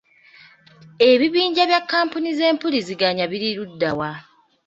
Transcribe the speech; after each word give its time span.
Ebibinja 1.09 1.63
bya 1.69 1.81
kampuni 1.89 2.29
zempuliziganya 2.39 3.25
biri 3.31 3.49
luddawa? 3.57 4.11